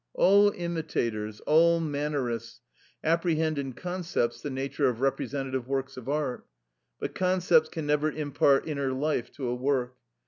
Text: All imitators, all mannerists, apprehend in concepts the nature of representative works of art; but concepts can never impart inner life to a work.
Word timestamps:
All 0.15 0.49
imitators, 0.55 1.41
all 1.41 1.79
mannerists, 1.79 2.61
apprehend 3.03 3.59
in 3.59 3.73
concepts 3.73 4.41
the 4.41 4.49
nature 4.49 4.89
of 4.89 4.99
representative 4.99 5.67
works 5.67 5.95
of 5.95 6.09
art; 6.09 6.43
but 6.99 7.13
concepts 7.13 7.69
can 7.69 7.85
never 7.85 8.09
impart 8.09 8.67
inner 8.67 8.93
life 8.93 9.31
to 9.33 9.47
a 9.47 9.53
work. 9.53 9.95